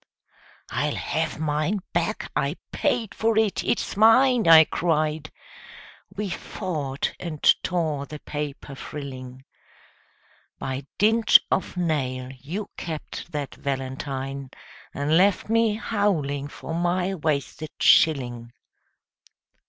"I'll 0.71 0.95
have 0.95 1.37
mine 1.37 1.81
back 1.93 2.31
I 2.35 2.55
paid 2.71 3.13
for 3.13 3.37
it 3.37 3.63
it's 3.63 3.95
mine!" 3.95 4.47
I 4.47 4.65
cried. 4.65 5.31
We 6.15 6.27
fought 6.27 7.13
and 7.19 7.43
tore 7.61 8.07
the 8.07 8.17
paper 8.17 8.73
frilling. 8.73 9.45
By 10.57 10.87
dint 10.97 11.37
of 11.51 11.77
nail 11.77 12.31
you 12.39 12.71
kept 12.77 13.31
that 13.31 13.53
valentine, 13.53 14.49
And 14.91 15.19
left 15.19 15.49
me 15.49 15.75
howling 15.75 16.47
for 16.47 16.73
my 16.73 17.13
wasted 17.13 17.69
shilling. 17.79 18.53